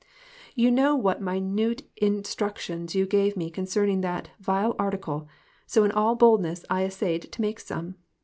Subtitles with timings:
[0.55, 5.27] You know what minute instructions you gave me concerning that vile article,
[5.67, 7.93] so in all boldness I essayed to make some.